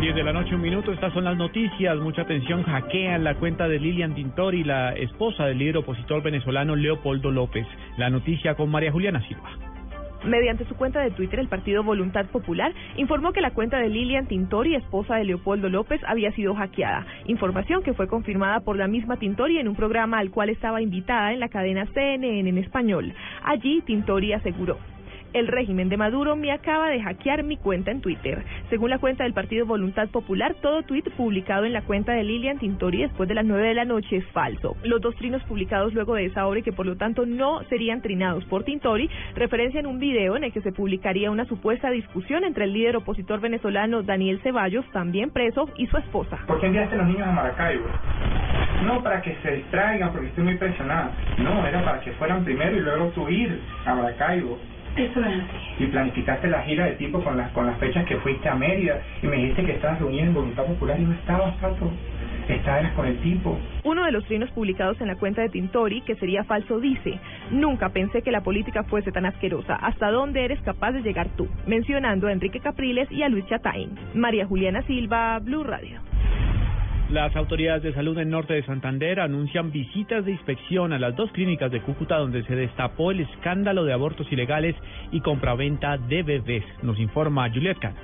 10 0.00 0.14
de 0.14 0.22
la 0.22 0.32
noche, 0.32 0.54
un 0.54 0.62
minuto. 0.62 0.92
Estas 0.92 1.12
son 1.12 1.24
las 1.24 1.36
noticias. 1.36 1.94
Mucha 1.98 2.22
atención. 2.22 2.62
Hackean 2.62 3.22
la 3.22 3.34
cuenta 3.34 3.68
de 3.68 3.78
Lilian 3.78 4.14
Tintori, 4.14 4.64
la 4.64 4.92
esposa 4.92 5.44
del 5.44 5.58
líder 5.58 5.76
opositor 5.76 6.22
venezolano 6.22 6.74
Leopoldo 6.74 7.30
López. 7.30 7.66
La 7.98 8.08
noticia 8.08 8.54
con 8.54 8.70
María 8.70 8.90
Juliana 8.90 9.20
Silva. 9.28 9.50
Mediante 10.24 10.64
su 10.64 10.74
cuenta 10.74 11.00
de 11.00 11.10
Twitter, 11.10 11.38
el 11.38 11.48
partido 11.48 11.82
Voluntad 11.82 12.24
Popular 12.26 12.72
informó 12.96 13.32
que 13.32 13.42
la 13.42 13.50
cuenta 13.50 13.78
de 13.78 13.90
Lilian 13.90 14.26
Tintori, 14.26 14.74
esposa 14.74 15.16
de 15.16 15.24
Leopoldo 15.24 15.68
López, 15.68 16.00
había 16.06 16.32
sido 16.32 16.54
hackeada. 16.54 17.06
Información 17.26 17.82
que 17.82 17.92
fue 17.92 18.08
confirmada 18.08 18.60
por 18.60 18.76
la 18.76 18.88
misma 18.88 19.18
Tintori 19.18 19.58
en 19.58 19.68
un 19.68 19.76
programa 19.76 20.18
al 20.18 20.30
cual 20.30 20.48
estaba 20.48 20.80
invitada 20.80 21.34
en 21.34 21.40
la 21.40 21.48
cadena 21.48 21.84
CNN 21.92 22.48
en 22.48 22.56
español. 22.56 23.12
Allí, 23.44 23.82
Tintori 23.82 24.32
aseguró. 24.32 24.78
El 25.32 25.46
régimen 25.46 25.88
de 25.88 25.96
Maduro 25.96 26.34
me 26.34 26.50
acaba 26.50 26.88
de 26.88 27.00
hackear 27.00 27.44
mi 27.44 27.56
cuenta 27.56 27.92
en 27.92 28.00
Twitter. 28.00 28.44
Según 28.68 28.90
la 28.90 28.98
cuenta 28.98 29.22
del 29.22 29.32
Partido 29.32 29.64
Voluntad 29.64 30.08
Popular, 30.08 30.56
todo 30.60 30.82
tuit 30.82 31.08
publicado 31.10 31.64
en 31.64 31.72
la 31.72 31.82
cuenta 31.82 32.12
de 32.12 32.24
Lilian 32.24 32.58
Tintori 32.58 33.02
después 33.02 33.28
de 33.28 33.36
las 33.36 33.44
9 33.44 33.68
de 33.68 33.74
la 33.74 33.84
noche 33.84 34.16
es 34.16 34.26
falso. 34.32 34.76
Los 34.82 35.00
dos 35.00 35.14
trinos 35.14 35.42
publicados 35.44 35.94
luego 35.94 36.14
de 36.16 36.26
esa 36.26 36.46
hora 36.46 36.58
y 36.58 36.62
que 36.64 36.72
por 36.72 36.84
lo 36.84 36.96
tanto 36.96 37.26
no 37.26 37.62
serían 37.68 38.02
trinados 38.02 38.44
por 38.46 38.64
Tintori 38.64 39.08
referencian 39.36 39.86
un 39.86 40.00
video 40.00 40.36
en 40.36 40.44
el 40.44 40.52
que 40.52 40.62
se 40.62 40.72
publicaría 40.72 41.30
una 41.30 41.44
supuesta 41.44 41.90
discusión 41.90 42.42
entre 42.42 42.64
el 42.64 42.72
líder 42.72 42.96
opositor 42.96 43.40
venezolano 43.40 44.02
Daniel 44.02 44.40
Ceballos, 44.42 44.84
también 44.90 45.30
preso, 45.30 45.68
y 45.76 45.86
su 45.86 45.96
esposa. 45.96 46.38
¿Por 46.48 46.60
qué 46.60 46.66
enviaste 46.66 46.96
a 46.96 46.98
los 46.98 47.06
niños 47.06 47.28
a 47.28 47.32
Maracaibo? 47.32 47.86
No, 48.84 49.02
para 49.02 49.20
que 49.22 49.36
se 49.42 49.52
distraigan 49.52 50.10
porque 50.10 50.28
estoy 50.28 50.44
muy 50.44 50.56
presionada. 50.56 51.12
No, 51.38 51.66
era 51.66 51.84
para 51.84 52.00
que 52.00 52.12
fueran 52.12 52.44
primero 52.44 52.76
y 52.76 52.80
luego 52.80 53.08
tú 53.08 53.28
ir 53.28 53.60
a 53.84 53.94
Maracaibo. 53.94 54.58
Eso 54.96 55.20
es 55.20 55.26
así. 55.26 55.84
Y 55.84 55.86
planificaste 55.86 56.48
la 56.48 56.62
gira 56.62 56.86
de 56.86 56.92
tipo 56.92 57.22
con 57.22 57.36
las 57.36 57.50
con 57.52 57.66
las 57.66 57.78
fechas 57.78 58.04
que 58.06 58.16
fuiste 58.18 58.48
a 58.48 58.54
Mérida 58.54 59.00
y 59.22 59.26
me 59.26 59.36
dijiste 59.36 59.64
que 59.64 59.72
estabas 59.72 59.98
reunida 60.00 60.22
en 60.22 60.34
Voluntad 60.34 60.64
Popular 60.64 60.98
y 60.98 61.04
no 61.04 61.12
estabas, 61.12 61.54
Pato. 61.56 61.90
Estabas 62.48 62.92
con 62.92 63.06
el 63.06 63.16
tipo. 63.20 63.56
Uno 63.84 64.04
de 64.04 64.12
los 64.12 64.24
trinos 64.24 64.50
publicados 64.50 65.00
en 65.00 65.06
la 65.06 65.14
cuenta 65.14 65.40
de 65.42 65.48
Tintori, 65.48 66.00
que 66.02 66.16
sería 66.16 66.42
falso, 66.44 66.80
dice, 66.80 67.18
nunca 67.50 67.90
pensé 67.90 68.22
que 68.22 68.32
la 68.32 68.40
política 68.42 68.82
fuese 68.84 69.12
tan 69.12 69.24
asquerosa. 69.24 69.76
¿Hasta 69.76 70.10
dónde 70.10 70.44
eres 70.44 70.60
capaz 70.62 70.92
de 70.92 71.02
llegar 71.02 71.28
tú? 71.36 71.48
Mencionando 71.66 72.26
a 72.26 72.32
Enrique 72.32 72.58
Capriles 72.58 73.10
y 73.12 73.22
a 73.22 73.28
Luis 73.28 73.46
Chatain. 73.46 73.90
María 74.14 74.46
Juliana 74.46 74.82
Silva, 74.82 75.38
Blue 75.38 75.62
Radio. 75.62 76.09
Las 77.10 77.34
autoridades 77.34 77.82
de 77.82 77.92
salud 77.92 78.16
en 78.18 78.30
norte 78.30 78.54
de 78.54 78.62
Santander 78.62 79.18
anuncian 79.18 79.72
visitas 79.72 80.24
de 80.24 80.30
inspección 80.30 80.92
a 80.92 80.98
las 81.00 81.16
dos 81.16 81.32
clínicas 81.32 81.72
de 81.72 81.80
Cúcuta 81.80 82.16
donde 82.16 82.44
se 82.44 82.54
destapó 82.54 83.10
el 83.10 83.18
escándalo 83.18 83.84
de 83.84 83.92
abortos 83.92 84.30
ilegales 84.30 84.76
y 85.10 85.20
compraventa 85.20 85.98
de 85.98 86.22
bebés. 86.22 86.64
Nos 86.84 87.00
informa 87.00 87.50
Juliet 87.50 87.80
Cano. 87.80 87.98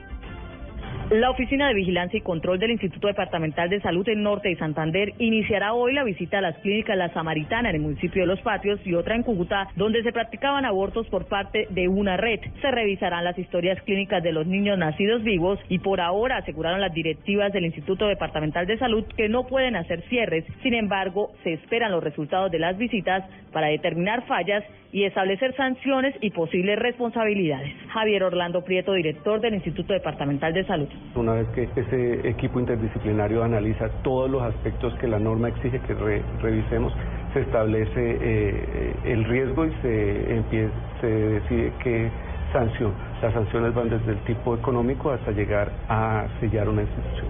La 1.11 1.31
Oficina 1.31 1.69
de 1.69 1.75
Vigilancia 1.75 2.19
y 2.19 2.23
Control 2.23 2.59
del 2.59 2.73
Instituto 2.73 3.07
Departamental 3.07 3.71
de 3.71 3.81
Salud 3.81 4.09
en 4.09 4.25
Norte 4.25 4.49
de 4.49 4.57
Santander 4.57 5.13
iniciará 5.21 5.73
hoy 5.73 5.95
la 5.95 6.03
visita 6.03 6.39
a 6.39 6.41
las 6.41 6.59
clínicas 6.59 6.97
La 6.97 7.13
Samaritana 7.13 7.71
en 7.71 7.77
el 7.77 7.83
municipio 7.83 8.23
de 8.23 8.27
Los 8.27 8.41
Patios 8.41 8.81
y 8.85 8.93
otra 8.95 9.15
en 9.15 9.23
Cúcuta, 9.23 9.69
donde 9.77 10.03
se 10.03 10.11
practicaban 10.11 10.65
abortos 10.65 11.07
por 11.07 11.27
parte 11.27 11.69
de 11.71 11.87
una 11.87 12.17
red. 12.17 12.41
Se 12.61 12.73
revisarán 12.73 13.23
las 13.23 13.39
historias 13.39 13.81
clínicas 13.83 14.21
de 14.21 14.33
los 14.33 14.49
niños 14.49 14.79
nacidos 14.79 15.23
vivos 15.23 15.61
y 15.69 15.79
por 15.79 16.01
ahora 16.01 16.39
aseguraron 16.39 16.81
las 16.81 16.93
directivas 16.93 17.53
del 17.53 17.67
Instituto 17.67 18.09
Departamental 18.09 18.67
de 18.67 18.77
Salud 18.77 19.05
que 19.17 19.29
no 19.29 19.47
pueden 19.47 19.77
hacer 19.77 20.03
cierres. 20.09 20.45
Sin 20.65 20.75
embargo, 20.75 21.31
se 21.45 21.53
esperan 21.53 21.93
los 21.93 22.03
resultados 22.03 22.51
de 22.51 22.59
las 22.59 22.77
visitas 22.77 23.23
para 23.53 23.69
determinar 23.69 24.27
fallas 24.27 24.65
y 24.97 25.05
establecer 25.05 25.55
sanciones 25.57 26.15
y 26.23 26.31
posibles 26.31 26.79
responsabilidades. 26.79 27.71
Javier 27.93 28.23
Orlando 28.23 28.65
Prieto, 28.65 28.95
director 28.95 29.43
del 29.43 29.53
Instituto 29.53 29.93
Departamental 29.93 30.55
de 30.55 30.65
Salud. 30.65 30.89
Una 31.15 31.35
vez 31.35 31.47
que 31.49 31.69
ese 31.77 32.27
equipo 32.27 32.59
interdisciplinario 32.59 33.45
analiza 33.45 33.91
todos 34.03 34.31
los 34.31 34.43
aspectos 34.43 34.95
que 34.95 35.07
la 35.07 35.19
norma 35.19 35.49
exige 35.49 35.81
que 35.81 35.93
revisemos, 36.41 36.95
se 37.35 37.41
establece 37.41 37.93
eh, 38.23 38.95
el 39.05 39.25
riesgo 39.25 39.67
y 39.67 39.73
se, 39.83 40.35
empieza, 40.35 40.73
se 41.03 41.09
decide 41.09 41.73
qué 41.85 42.11
sanción. 42.55 42.95
Las 43.21 43.35
sanciones 43.35 43.75
van 43.75 43.91
desde 43.91 44.13
el 44.13 44.19
tipo 44.21 44.55
económico 44.55 45.11
hasta 45.11 45.31
llegar 45.31 45.73
a 45.91 46.27
sellar 46.41 46.71
una 46.71 46.81
institución. 46.81 47.27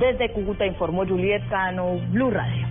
Desde 0.00 0.32
Cúcuta 0.32 0.66
informó 0.66 1.06
Juliet 1.06 1.48
Cano, 1.48 2.00
Blue 2.10 2.32
Radio. 2.32 2.66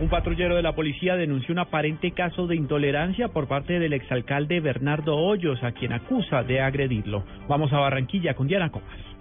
Un 0.00 0.08
patrullero 0.08 0.54
de 0.54 0.62
la 0.62 0.76
policía 0.76 1.16
denunció 1.16 1.52
un 1.52 1.58
aparente 1.58 2.12
caso 2.12 2.46
de 2.46 2.54
intolerancia 2.54 3.28
por 3.28 3.48
parte 3.48 3.80
del 3.80 3.92
exalcalde 3.92 4.60
Bernardo 4.60 5.16
Hoyos, 5.16 5.60
a 5.64 5.72
quien 5.72 5.92
acusa 5.92 6.44
de 6.44 6.60
agredirlo. 6.60 7.24
Vamos 7.48 7.72
a 7.72 7.80
Barranquilla 7.80 8.34
con 8.34 8.46
Diana 8.46 8.70
Comas. 8.70 9.17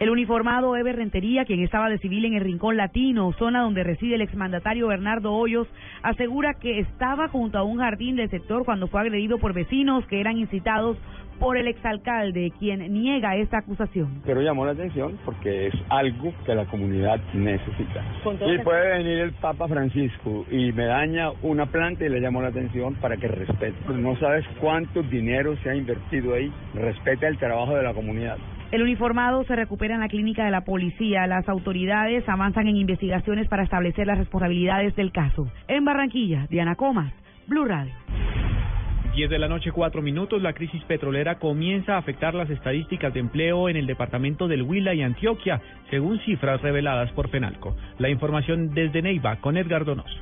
El 0.00 0.10
uniformado 0.10 0.76
Eber 0.76 0.96
Rentería, 0.96 1.44
quien 1.44 1.62
estaba 1.62 1.88
de 1.88 1.98
civil 1.98 2.24
en 2.24 2.34
el 2.34 2.42
Rincón 2.42 2.76
Latino, 2.76 3.32
zona 3.38 3.62
donde 3.62 3.84
reside 3.84 4.16
el 4.16 4.22
exmandatario 4.22 4.88
Bernardo 4.88 5.32
Hoyos, 5.32 5.68
asegura 6.02 6.54
que 6.54 6.80
estaba 6.80 7.28
junto 7.28 7.58
a 7.58 7.62
un 7.62 7.78
jardín 7.78 8.16
del 8.16 8.28
sector 8.28 8.64
cuando 8.64 8.88
fue 8.88 9.00
agredido 9.00 9.38
por 9.38 9.54
vecinos 9.54 10.04
que 10.06 10.20
eran 10.20 10.36
incitados 10.36 10.98
por 11.38 11.56
el 11.56 11.68
exalcalde, 11.68 12.52
quien 12.58 12.92
niega 12.92 13.36
esta 13.36 13.58
acusación. 13.58 14.22
Pero 14.24 14.40
llamó 14.40 14.66
la 14.66 14.72
atención 14.72 15.18
porque 15.24 15.68
es 15.68 15.74
algo 15.88 16.32
que 16.44 16.54
la 16.54 16.64
comunidad 16.66 17.20
necesita. 17.32 18.04
Y 18.46 18.58
puede 18.58 18.98
venir 18.98 19.18
el 19.18 19.32
Papa 19.32 19.68
Francisco 19.68 20.44
y 20.50 20.72
me 20.72 20.86
daña 20.86 21.30
una 21.42 21.66
planta 21.66 22.04
y 22.04 22.08
le 22.08 22.20
llamó 22.20 22.42
la 22.42 22.48
atención 22.48 22.94
para 22.94 23.16
que 23.16 23.28
respete. 23.28 23.74
No 23.92 24.16
sabes 24.18 24.44
cuánto 24.60 25.02
dinero 25.02 25.56
se 25.62 25.70
ha 25.70 25.74
invertido 25.74 26.34
ahí. 26.34 26.52
Respeta 26.74 27.28
el 27.28 27.38
trabajo 27.38 27.76
de 27.76 27.82
la 27.82 27.94
comunidad. 27.94 28.38
El 28.74 28.82
uniformado 28.82 29.44
se 29.44 29.54
recupera 29.54 29.94
en 29.94 30.00
la 30.00 30.08
clínica 30.08 30.44
de 30.44 30.50
la 30.50 30.64
policía. 30.64 31.28
Las 31.28 31.48
autoridades 31.48 32.28
avanzan 32.28 32.66
en 32.66 32.74
investigaciones 32.74 33.46
para 33.46 33.62
establecer 33.62 34.04
las 34.04 34.18
responsabilidades 34.18 34.96
del 34.96 35.12
caso. 35.12 35.48
En 35.68 35.84
Barranquilla, 35.84 36.48
Diana 36.50 36.74
Comas, 36.74 37.14
Blue 37.46 37.66
Radio. 37.66 37.94
10 39.14 39.30
de 39.30 39.38
la 39.38 39.46
noche, 39.46 39.70
4 39.70 40.02
minutos, 40.02 40.42
la 40.42 40.54
crisis 40.54 40.82
petrolera 40.86 41.38
comienza 41.38 41.94
a 41.94 41.98
afectar 41.98 42.34
las 42.34 42.50
estadísticas 42.50 43.14
de 43.14 43.20
empleo 43.20 43.68
en 43.68 43.76
el 43.76 43.86
departamento 43.86 44.48
del 44.48 44.62
Huila 44.62 44.92
y 44.92 45.02
Antioquia, 45.02 45.60
según 45.88 46.18
cifras 46.24 46.60
reveladas 46.60 47.12
por 47.12 47.30
Penalco. 47.30 47.76
La 47.98 48.08
información 48.08 48.74
desde 48.74 49.02
Neiva 49.02 49.36
con 49.36 49.56
Edgar 49.56 49.84
Donoso. 49.84 50.18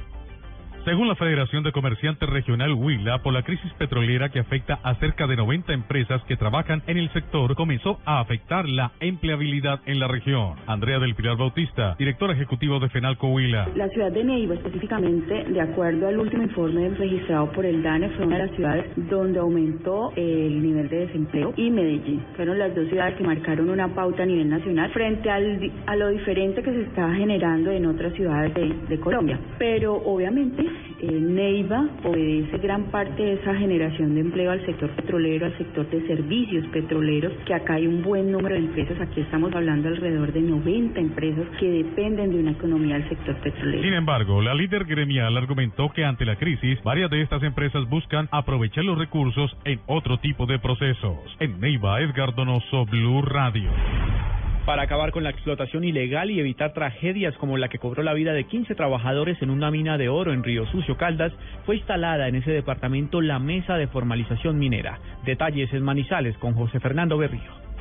Según 0.85 1.07
la 1.07 1.15
Federación 1.15 1.63
de 1.63 1.71
Comerciantes 1.71 2.29
Regional 2.29 2.73
Huila, 2.75 3.23
por 3.23 3.33
la 3.33 3.45
crisis 3.45 3.73
petrolera 3.75 4.31
que 4.31 4.41
afecta 4.41 4.81
a 4.83 4.97
cerca 4.97 5.29
de 5.29 5.37
90 5.37 5.73
empresas 5.73 6.21
que 6.25 6.37
trabajan 6.37 6.83
en 6.89 6.99
el 6.99 7.09
sector, 7.13 7.55
comenzó 7.55 8.01
a 8.05 8.19
afectar 8.19 8.69
la 8.69 8.91
empleabilidad 8.99 9.79
en 9.87 10.01
la 10.01 10.09
región. 10.09 10.57
Andrea 10.67 10.99
del 10.99 11.15
Pilar 11.15 11.37
Bautista, 11.37 11.95
director 12.01 12.33
ejecutivo 12.33 12.81
de 12.81 12.89
FENALCO 12.89 13.29
Huila. 13.29 13.69
La 13.77 13.89
ciudad 13.91 14.11
de 14.11 14.25
Neiva, 14.25 14.57
específicamente, 14.57 15.45
de 15.45 15.61
acuerdo 15.61 16.09
al 16.09 16.19
último 16.19 16.43
informe 16.43 16.89
registrado 16.89 17.53
por 17.53 17.65
el 17.65 17.81
DANE, 17.81 18.09
fue 18.17 18.27
una 18.27 18.39
de 18.39 18.47
las 18.47 18.57
ciudades 18.57 18.87
donde 19.09 19.39
aumentó 19.39 20.13
el 20.17 20.61
nivel 20.61 20.89
de 20.89 21.07
desempleo 21.07 21.55
y 21.57 21.71
Medellín. 21.71 22.25
Fueron 22.35 22.59
las 22.59 22.75
dos 22.75 22.89
ciudades 22.89 23.15
que 23.15 23.23
marcaron 23.23 23.71
una 23.71 23.87
pauta 23.95 24.25
a 24.25 24.27
nivel 24.27 24.49
nacional 24.49 24.91
frente 24.91 25.31
al, 25.31 25.61
a 25.87 25.95
lo 25.95 26.09
diferente 26.09 26.61
que 26.61 26.73
se 26.73 26.83
estaba 26.83 27.15
generando 27.15 27.71
en 27.71 27.87
otras 27.87 28.13
ciudades 28.15 28.53
de, 28.55 28.75
de 28.89 28.99
Colombia. 28.99 29.39
Pero 29.61 29.95
obviamente 29.95 30.72
eh, 31.01 31.11
Neiva 31.11 31.89
obedece 32.05 32.59
gran 32.59 32.85
parte 32.91 33.23
de 33.23 33.33
esa 33.35 33.55
generación 33.55 34.15
de 34.15 34.21
empleo 34.21 34.53
al 34.53 34.65
sector 34.65 34.91
petrolero, 34.91 35.47
al 35.47 35.59
sector 35.59 35.89
de 35.91 36.07
servicios 36.07 36.67
petroleros, 36.69 37.33
que 37.47 37.55
acá 37.55 37.75
hay 37.75 37.87
un 37.87 38.03
buen 38.03 38.31
número 38.31 38.55
de 38.55 38.61
empresas, 38.61 39.01
aquí 39.01 39.21
estamos 39.21 39.55
hablando 39.55 39.89
alrededor 39.89 40.33
de 40.33 40.43
90 40.43 41.01
empresas 41.01 41.47
que 41.59 41.69
dependen 41.69 42.31
de 42.31 42.39
una 42.39 42.53
economía 42.53 42.95
del 42.99 43.09
sector 43.09 43.35
petrolero. 43.37 43.83
Sin 43.83 43.95
embargo, 43.95 44.41
la 44.41 44.55
líder 44.55 44.85
gremial 44.85 45.37
argumentó 45.37 45.91
que 45.93 46.05
ante 46.05 46.25
la 46.25 46.37
crisis, 46.37 46.83
varias 46.83 47.11
de 47.11 47.23
estas 47.23 47.43
empresas 47.43 47.89
buscan 47.89 48.29
aprovechar 48.31 48.85
los 48.85 48.99
recursos 48.99 49.51
en 49.65 49.81
otro 49.87 50.19
tipo 50.19 50.47
de 50.47 50.59
procesos. 50.59 51.19
En 51.41 51.61
Neiva, 51.61 52.01
Edgar 52.01 52.35
Donoso, 52.35 52.87
Blue 52.87 53.23
Radio. 53.23 53.71
Para 54.67 54.83
acabar 54.83 55.11
con 55.11 55.25
la 55.25 55.31
explotación 55.31 55.83
ilegal 55.83 56.31
y 56.31 56.39
evitar 56.39 56.73
tragedias 56.73 57.35
como 57.37 57.59
la 57.59 57.69
que 57.69 57.81
cobró 57.81 58.05
la 58.05 58.15
vida 58.15 58.33
de 58.33 58.45
15 58.45 58.77
trabajadores 58.77 59.43
en 59.43 59.51
una 59.51 59.73
mina 59.73 59.99
de 59.99 60.09
oro 60.09 60.33
en 60.33 60.45
Río 60.45 60.67
Sucio, 60.67 60.97
Caldas, 60.97 61.33
fue 61.67 61.77
instalada 61.77 62.29
en 62.29 62.37
ese 62.37 62.53
departamento 62.53 63.21
la 63.21 63.41
Mesa 63.41 63.75
de 63.75 63.89
Formalización 63.89 64.61
Minera. 64.61 65.01
Detalles 65.25 65.73
en 65.73 65.83
Manizales 65.83 66.39
con 66.39 66.55
José 66.55 66.79
Fernando 66.79 67.19
Berrío. 67.19 67.72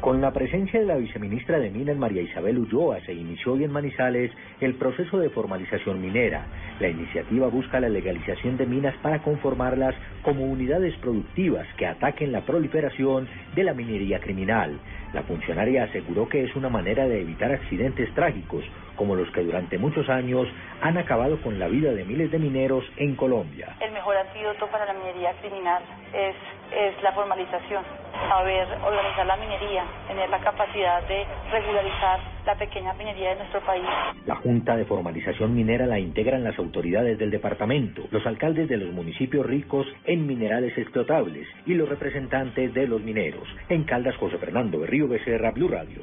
Con 0.00 0.20
la 0.20 0.30
presencia 0.30 0.78
de 0.78 0.86
la 0.86 0.96
viceministra 0.96 1.58
de 1.58 1.70
Minas, 1.70 1.96
María 1.96 2.20
Isabel 2.20 2.58
Ulloa, 2.58 3.00
se 3.06 3.14
inició 3.14 3.54
hoy 3.54 3.64
en 3.64 3.72
Manizales 3.72 4.30
el 4.60 4.74
proceso 4.74 5.18
de 5.18 5.30
formalización 5.30 6.00
minera. 6.00 6.46
La 6.80 6.88
iniciativa 6.88 7.48
busca 7.48 7.80
la 7.80 7.88
legalización 7.88 8.58
de 8.58 8.66
minas 8.66 8.94
para 9.02 9.22
conformarlas 9.22 9.94
como 10.22 10.44
unidades 10.44 10.94
productivas 10.98 11.66
que 11.78 11.86
ataquen 11.86 12.30
la 12.30 12.42
proliferación 12.42 13.26
de 13.54 13.64
la 13.64 13.72
minería 13.72 14.20
criminal. 14.20 14.78
La 15.14 15.22
funcionaria 15.22 15.84
aseguró 15.84 16.28
que 16.28 16.44
es 16.44 16.54
una 16.54 16.68
manera 16.68 17.08
de 17.08 17.22
evitar 17.22 17.50
accidentes 17.50 18.12
trágicos, 18.14 18.64
como 18.96 19.14
los 19.14 19.30
que 19.30 19.42
durante 19.42 19.78
muchos 19.78 20.08
años 20.08 20.48
han 20.80 20.98
acabado 20.98 21.40
con 21.42 21.58
la 21.58 21.68
vida 21.68 21.92
de 21.92 22.04
miles 22.04 22.30
de 22.30 22.38
mineros 22.38 22.84
en 22.96 23.14
Colombia. 23.16 23.76
El 23.80 23.92
mejor 23.92 24.16
antídoto 24.16 24.66
para 24.68 24.86
la 24.86 24.94
minería 24.94 25.32
criminal 25.40 25.82
es, 26.12 26.34
es 26.72 27.02
la 27.02 27.12
formalización, 27.12 27.82
saber 28.28 28.66
organizar 28.84 29.26
la 29.26 29.36
minería, 29.36 29.84
tener 30.08 30.28
la 30.30 30.40
capacidad 30.40 31.06
de 31.06 31.24
regularizar 31.50 32.20
la 32.44 32.54
pequeña 32.54 32.92
minería 32.94 33.30
de 33.30 33.36
nuestro 33.36 33.60
país. 33.60 33.84
La 34.24 34.36
Junta 34.36 34.76
de 34.76 34.84
Formalización 34.84 35.54
Minera 35.54 35.86
la 35.86 35.98
integran 35.98 36.44
las 36.44 36.58
autoridades 36.58 37.18
del 37.18 37.30
departamento, 37.30 38.02
los 38.10 38.24
alcaldes 38.26 38.68
de 38.68 38.76
los 38.76 38.92
municipios 38.92 39.44
ricos 39.44 39.86
en 40.04 40.26
minerales 40.26 40.76
explotables 40.78 41.48
y 41.66 41.74
los 41.74 41.88
representantes 41.88 42.72
de 42.72 42.86
los 42.86 43.00
mineros. 43.00 43.48
En 43.68 43.84
Caldas, 43.84 44.16
José 44.16 44.38
Fernando 44.38 44.78
Berrío 44.78 45.08
Becerra, 45.08 45.50
Blue 45.50 45.68
Radio. 45.68 46.00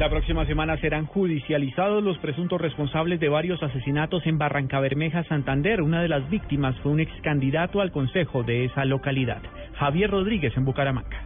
La 0.00 0.08
próxima 0.08 0.46
semana 0.46 0.78
serán 0.78 1.04
judicializados 1.04 2.02
los 2.02 2.16
presuntos 2.20 2.58
responsables 2.58 3.20
de 3.20 3.28
varios 3.28 3.62
asesinatos 3.62 4.26
en 4.26 4.38
Barrancabermeja, 4.38 5.24
Santander. 5.24 5.82
Una 5.82 6.00
de 6.00 6.08
las 6.08 6.26
víctimas 6.30 6.74
fue 6.80 6.92
un 6.92 7.00
ex 7.00 7.12
candidato 7.20 7.82
al 7.82 7.92
consejo 7.92 8.42
de 8.42 8.64
esa 8.64 8.86
localidad, 8.86 9.42
Javier 9.74 10.10
Rodríguez, 10.10 10.56
en 10.56 10.64
Bucaramanga. 10.64 11.22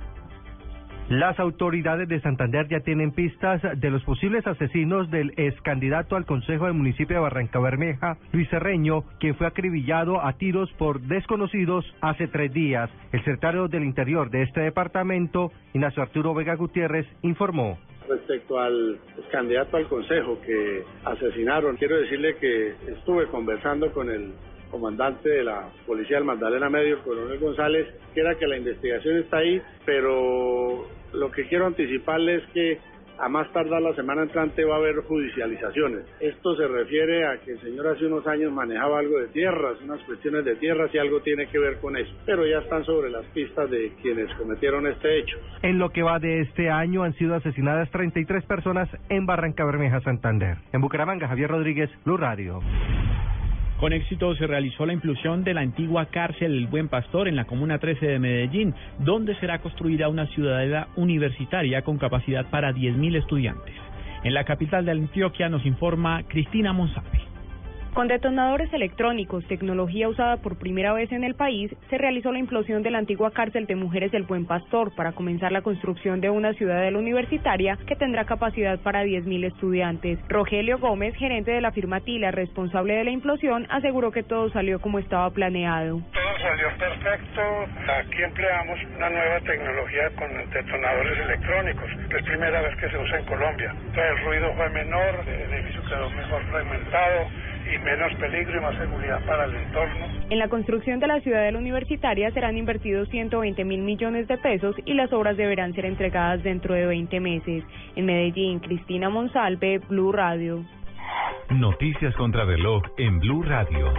Las 1.09 1.39
autoridades 1.39 2.09
de 2.09 2.21
Santander 2.21 2.67
ya 2.67 2.81
tienen 2.81 3.13
pistas 3.13 3.63
de 3.79 3.91
los 3.91 4.03
posibles 4.03 4.45
asesinos 4.45 5.09
del 5.09 5.35
ex 5.37 5.61
candidato 5.61 6.17
al 6.17 6.27
Consejo 6.27 6.65
del 6.65 6.75
municipio 6.75 7.15
de 7.15 7.23
Barrancabermeja, 7.23 8.17
Luis 8.33 8.49
Serreño, 8.49 9.05
que 9.21 9.35
fue 9.35 9.47
acribillado 9.47 10.21
a 10.21 10.33
tiros 10.33 10.73
por 10.73 11.01
desconocidos 11.01 11.85
hace 12.01 12.27
tres 12.27 12.53
días. 12.53 12.91
El 13.13 13.21
secretario 13.21 13.69
del 13.69 13.85
Interior 13.85 14.31
de 14.31 14.43
este 14.43 14.63
departamento, 14.63 15.53
Ignacio 15.75 16.03
Arturo 16.03 16.35
Vega 16.35 16.57
Gutiérrez, 16.57 17.07
informó. 17.23 17.79
Respecto 18.09 18.59
al 18.59 18.99
candidato 19.31 19.77
al 19.77 19.89
Consejo 19.89 20.39
que 20.43 20.85
asesinaron, 21.05 21.77
quiero 21.77 21.99
decirle 21.99 22.37
que 22.37 22.75
estuve 22.89 23.27
conversando 23.27 23.93
con 23.93 24.11
el 24.11 24.33
comandante 24.71 25.29
de 25.29 25.45
la 25.45 25.71
Policía 25.87 26.17
del 26.17 26.25
Magdalena 26.25 26.69
Medio, 26.69 27.03
coronel 27.03 27.39
González, 27.39 27.87
que 28.13 28.21
era 28.21 28.35
que 28.35 28.47
la 28.47 28.57
investigación 28.57 29.19
está 29.19 29.39
ahí, 29.39 29.63
pero 29.87 30.87
lo 31.13 31.31
que 31.31 31.47
quiero 31.47 31.67
anticiparle 31.67 32.37
es 32.37 32.43
que 32.53 32.79
a 33.19 33.29
más 33.29 33.51
tardar 33.53 33.83
la 33.83 33.95
semana 33.95 34.23
entrante 34.23 34.65
va 34.65 34.75
a 34.75 34.79
haber 34.79 34.97
judicializaciones. 35.03 36.05
Esto 36.21 36.57
se 36.57 36.67
refiere 36.67 37.27
a 37.27 37.39
que 37.39 37.53
el 37.53 37.61
señor 37.61 37.87
hace 37.89 38.07
unos 38.07 38.27
años 38.27 38.53
manejaba 38.53 38.99
algo 38.99 39.19
de 39.19 39.29
tierras, 39.29 39.81
unas 39.83 40.01
cuestiones 40.03 40.45
de 40.45 40.57
tierras 40.57 40.91
y 40.95 40.99
algo 40.99 41.21
tiene 41.21 41.47
que 41.47 41.59
ver 41.59 41.79
con 41.81 41.97
eso. 41.97 42.13
Pero 42.27 42.47
ya 42.47 42.59
están 42.59 42.85
sobre 42.85 43.11
las 43.11 43.25
pistas 43.27 43.71
de 43.71 43.93
quienes 44.03 44.33
cometieron 44.35 44.87
este 44.87 45.19
hecho. 45.19 45.39
En 45.63 45.79
lo 45.79 45.91
que 45.91 46.03
va 46.03 46.19
de 46.19 46.41
este 46.41 46.71
año 46.71 47.03
han 47.03 47.15
sido 47.15 47.35
asesinadas 47.35 47.91
33 47.91 48.45
personas 48.47 48.89
en 49.09 49.27
Barranca 49.27 49.65
Bermeja, 49.65 50.01
Santander. 50.01 50.59
En 50.73 50.81
Bucaramanga, 50.81 51.29
Javier 51.29 51.51
Rodríguez, 51.51 51.91
Blue 52.05 52.17
Radio. 52.17 52.61
Con 53.85 53.93
éxito 53.93 54.35
se 54.37 54.47
realizó 54.47 54.87
la 54.87 54.95
inclusión 54.95 55.45
de 55.45 55.53
la 55.53 55.61
antigua 55.61 56.07
cárcel 56.07 56.53
El 56.53 56.69
Buen 56.69 56.89
Pastor 56.89 57.29
en 57.29 57.37
la 57.37 57.45
Comuna 57.45 57.79
13 57.79 58.07
de 58.07 58.19
Medellín, 58.19 58.75
donde 59.01 59.39
será 59.41 59.59
construida 59.59 60.09
una 60.09 60.27
ciudadela 60.29 60.89
universitaria 60.97 61.83
con 61.83 61.99
capacidad 61.99 62.49
para 62.49 62.73
10.000 62.73 63.19
estudiantes. 63.19 63.75
En 64.23 64.33
la 64.33 64.45
capital 64.45 64.87
de 64.87 64.93
Antioquia 64.93 65.51
nos 65.51 65.67
informa 65.67 66.23
Cristina 66.23 66.73
Monsalve. 66.73 67.34
Con 67.95 68.09
detonadores 68.09 68.73
electrónicos, 68.73 69.47
tecnología 69.47 70.09
usada 70.09 70.39
por 70.39 70.59
primera 70.59 70.93
vez 70.93 71.13
en 71.13 71.23
el 71.23 71.37
país, 71.37 71.71
se 71.89 71.97
realizó 71.97 72.33
la 72.33 72.41
implosión 72.41 72.83
de 72.83 72.91
la 72.91 72.99
antigua 72.99 73.31
cárcel 73.31 73.67
de 73.67 73.77
mujeres 73.77 74.11
del 74.11 74.25
Buen 74.25 74.47
Pastor 74.47 74.93
para 74.97 75.13
comenzar 75.13 75.53
la 75.53 75.63
construcción 75.63 76.21
de 76.21 76.29
una 76.29 76.55
ciudadela 76.55 76.99
universitaria 76.99 77.79
que 77.87 77.95
tendrá 77.95 78.25
capacidad 78.25 78.81
para 78.81 79.05
10.000 79.05 79.47
estudiantes. 79.47 80.19
Rogelio 80.29 80.79
Gómez, 80.79 81.15
gerente 81.15 81.53
de 81.53 81.61
la 81.61 81.71
firma 81.71 82.01
Tila, 82.01 82.33
responsable 82.33 82.95
de 82.95 83.05
la 83.05 83.13
implosión, 83.13 83.69
aseguró 83.71 84.11
que 84.11 84.25
todo 84.25 84.51
salió 84.51 84.81
como 84.81 84.99
estaba 84.99 85.31
planeado. 85.31 86.01
Todo 86.13 86.39
salió 86.43 86.67
perfecto. 86.77 87.43
Aquí 88.01 88.23
empleamos 88.25 88.79
una 88.97 89.09
nueva 89.09 89.41
tecnología 89.43 90.11
con 90.19 90.51
detonadores 90.51 91.19
electrónicos, 91.21 91.91
que 92.11 92.17
es 92.17 92.25
primera 92.25 92.61
vez 92.61 92.77
que 92.77 92.91
se 92.91 92.99
usa 92.99 93.21
en 93.21 93.27
Colombia. 93.27 93.73
El 93.95 94.25
ruido 94.25 94.53
fue 94.55 94.69
menor, 94.71 95.15
el 95.29 95.53
edificio 95.55 95.83
quedó 95.85 96.11
mejor 96.11 96.43
fragmentado 96.51 97.54
y 97.75 97.79
menos 97.79 98.15
peligro 98.15 98.59
y 98.59 98.61
más 98.61 98.77
seguridad 98.79 99.25
para 99.27 99.45
el 99.45 99.57
entorno. 99.57 100.07
En 100.31 100.39
la 100.39 100.49
construcción 100.49 101.01
de 101.01 101.07
la 101.07 101.21
ciudadela 101.21 101.59
universitaria 101.59 102.31
serán 102.31 102.57
invertidos 102.57 103.09
120 103.09 103.65
mil 103.65 103.81
millones 103.81 104.29
de 104.29 104.39
pesos 104.39 104.77
y 104.85 104.95
las 104.95 105.13
obras 105.13 105.37
deberán 105.37 105.75
ser 105.75 105.87
entregadas 105.87 106.43
dentro 106.43 106.75
de 106.75 106.87
20 106.87 107.21
meses. 107.21 107.65
En 107.97 108.07
Medellín, 108.07 108.61
Cristina 108.61 109.11
Monsalve, 109.11 109.79
Blue 109.89 110.13
Radio. 110.13 110.65
Noticias 111.51 112.15
contra 112.17 112.45
reloj 112.45 112.83
en 112.97 113.21
Blue 113.21 113.43
Radio. 113.43 113.93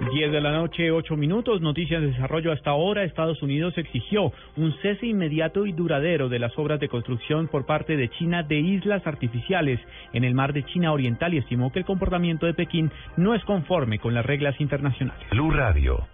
10 0.00 0.32
de 0.32 0.40
la 0.40 0.52
noche, 0.52 0.90
8 0.90 1.16
minutos. 1.16 1.60
Noticias 1.60 2.00
de 2.00 2.08
desarrollo 2.08 2.52
hasta 2.52 2.70
ahora. 2.70 3.04
Estados 3.04 3.42
Unidos 3.42 3.76
exigió 3.76 4.32
un 4.56 4.74
cese 4.82 5.06
inmediato 5.06 5.66
y 5.66 5.72
duradero 5.72 6.28
de 6.28 6.38
las 6.38 6.56
obras 6.58 6.80
de 6.80 6.88
construcción 6.88 7.48
por 7.48 7.66
parte 7.66 7.96
de 7.96 8.08
China 8.08 8.42
de 8.42 8.58
islas 8.58 9.06
artificiales 9.06 9.80
en 10.12 10.24
el 10.24 10.34
mar 10.34 10.52
de 10.52 10.64
China 10.64 10.92
Oriental 10.92 11.34
y 11.34 11.38
estimó 11.38 11.72
que 11.72 11.78
el 11.78 11.84
comportamiento 11.84 12.46
de 12.46 12.54
Pekín 12.54 12.90
no 13.16 13.34
es 13.34 13.44
conforme 13.44 13.98
con 13.98 14.14
las 14.14 14.26
reglas 14.26 14.60
internacionales. 14.60 15.26
Blue 15.30 15.50
Radio. 15.50 16.06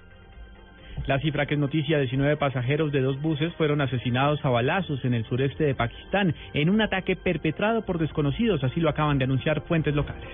La 1.07 1.19
cifra 1.21 1.47
que 1.47 1.55
es 1.55 1.61
noticia, 1.61 1.99
19 1.99 2.37
pasajeros 2.37 2.93
de 2.93 3.01
dos 3.01 3.21
buses 3.23 3.53
fueron 3.55 3.81
asesinados 3.81 4.45
a 4.45 4.51
balazos 4.51 5.05
en 5.05 5.15
el 5.15 5.25
sureste 5.25 5.65
de 5.65 5.75
Pakistán 5.75 6.35
en 6.55 6.69
un 6.69 6.81
ataque 6.81 7.17
perpetrado 7.17 7.83
por 7.83 7.99
desconocidos, 7.99 8.63
así 8.65 8.81
lo 8.81 8.91
acaban 8.91 9.19
de 9.19 9.25
anunciar 9.25 9.63
fuentes 9.63 9.95
locales. 9.95 10.29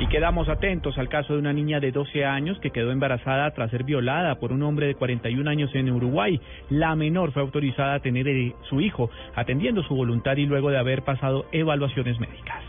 Y 0.00 0.06
quedamos 0.06 0.48
atentos 0.48 0.96
al 0.96 1.08
caso 1.08 1.32
de 1.32 1.40
una 1.40 1.52
niña 1.52 1.80
de 1.80 1.90
12 1.90 2.24
años 2.24 2.60
que 2.60 2.70
quedó 2.70 2.92
embarazada 2.92 3.50
tras 3.50 3.70
ser 3.72 3.82
violada 3.82 4.36
por 4.36 4.52
un 4.52 4.62
hombre 4.62 4.86
de 4.86 4.94
41 4.94 5.50
años 5.50 5.74
en 5.74 5.90
Uruguay. 5.90 6.40
La 6.70 6.94
menor 6.94 7.32
fue 7.32 7.42
autorizada 7.42 7.94
a 7.94 8.00
tener 8.00 8.28
eh, 8.28 8.54
su 8.68 8.80
hijo, 8.80 9.10
atendiendo 9.34 9.82
su 9.82 9.96
voluntad 9.96 10.36
y 10.36 10.46
luego 10.46 10.70
de 10.70 10.78
haber 10.78 11.02
pasado 11.02 11.46
evaluaciones 11.50 12.20
médicas. 12.20 12.62